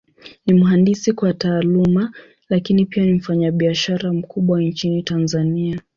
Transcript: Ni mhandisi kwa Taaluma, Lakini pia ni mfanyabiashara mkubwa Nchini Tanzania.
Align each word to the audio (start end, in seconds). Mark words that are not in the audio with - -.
Ni 0.45 0.53
mhandisi 0.53 1.13
kwa 1.13 1.33
Taaluma, 1.33 2.11
Lakini 2.49 2.85
pia 2.85 3.05
ni 3.05 3.13
mfanyabiashara 3.13 4.13
mkubwa 4.13 4.61
Nchini 4.61 5.03
Tanzania. 5.03 5.81